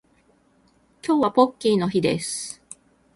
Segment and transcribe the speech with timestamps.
[1.05, 2.59] 今日はポッキーの日です